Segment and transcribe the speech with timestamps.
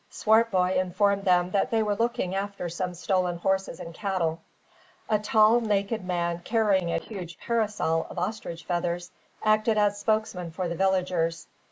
[0.09, 4.41] Swartboy informed them that they were looking after some stolen horses and cattle.
[5.07, 9.11] A tall, naked man, carrying a huge parasol of ostrich feathers,
[9.43, 11.45] acted as spokesman for the villagers.